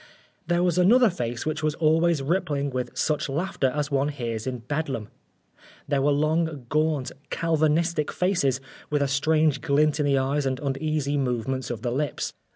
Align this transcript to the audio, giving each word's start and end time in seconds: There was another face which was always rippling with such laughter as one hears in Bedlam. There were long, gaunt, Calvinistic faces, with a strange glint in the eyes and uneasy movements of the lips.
There 0.47 0.63
was 0.63 0.79
another 0.79 1.11
face 1.11 1.45
which 1.45 1.61
was 1.61 1.75
always 1.75 2.23
rippling 2.23 2.71
with 2.71 2.97
such 2.97 3.29
laughter 3.29 3.67
as 3.69 3.91
one 3.91 4.07
hears 4.09 4.47
in 4.47 4.57
Bedlam. 4.57 5.09
There 5.87 6.01
were 6.01 6.09
long, 6.11 6.65
gaunt, 6.69 7.11
Calvinistic 7.29 8.11
faces, 8.11 8.59
with 8.89 9.03
a 9.03 9.07
strange 9.07 9.61
glint 9.61 9.99
in 9.99 10.07
the 10.07 10.17
eyes 10.17 10.47
and 10.47 10.59
uneasy 10.59 11.17
movements 11.19 11.69
of 11.69 11.83
the 11.83 11.91
lips. 11.91 12.33